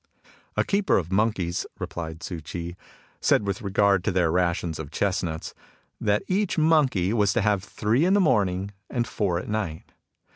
"A 0.57 0.63
keeper 0.63 0.97
of 0.97 1.11
monkeys," 1.11 1.67
replied 1.77 2.21
Tzii 2.23 2.41
Chi," 2.71 2.75
said 3.21 3.45
with 3.45 3.61
regard 3.61 4.03
to 4.03 4.11
their 4.11 4.31
rations 4.31 4.79
of 4.79 4.89
chestnuts, 4.89 5.53
that 5.99 6.23
each 6.27 6.57
monkey 6.57 7.13
was 7.13 7.33
to 7.33 7.41
have 7.43 7.63
three 7.63 8.03
in 8.03 8.15
the 8.15 8.19
morning 8.19 8.71
and 8.89 9.05
four 9.05 9.37
at 9.37 9.47
night. 9.47 9.91